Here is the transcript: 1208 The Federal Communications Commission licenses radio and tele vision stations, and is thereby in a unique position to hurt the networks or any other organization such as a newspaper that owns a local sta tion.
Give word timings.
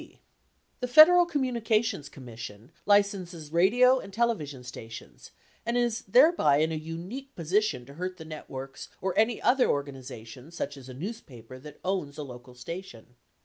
1208 0.01 0.23
The 0.81 0.87
Federal 0.95 1.25
Communications 1.27 2.09
Commission 2.09 2.71
licenses 2.87 3.51
radio 3.53 3.99
and 3.99 4.11
tele 4.11 4.33
vision 4.35 4.63
stations, 4.63 5.29
and 5.63 5.77
is 5.77 6.01
thereby 6.07 6.57
in 6.57 6.71
a 6.71 6.75
unique 6.75 7.35
position 7.35 7.85
to 7.85 7.93
hurt 7.93 8.17
the 8.17 8.25
networks 8.25 8.89
or 8.99 9.15
any 9.15 9.39
other 9.39 9.69
organization 9.69 10.49
such 10.49 10.75
as 10.75 10.89
a 10.89 10.95
newspaper 10.95 11.59
that 11.59 11.79
owns 11.85 12.17
a 12.17 12.23
local 12.23 12.55
sta 12.55 12.81
tion. 12.81 13.13